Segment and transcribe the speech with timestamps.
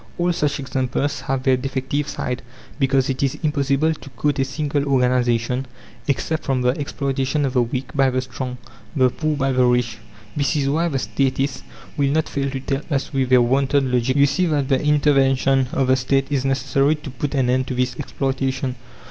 [0.17, 2.41] All such examples have their defective side,
[2.79, 5.67] because it is impossible to quote a single organization
[6.07, 8.57] exempt from the exploitation of the weak by the strong,
[8.95, 9.99] the poor by the rich.
[10.35, 11.61] This is why the Statists
[11.97, 15.67] will not fail to tell us with their wonted logic: "You see that the intervention
[15.71, 18.77] of the State is necessary to put an end to this exploitation!"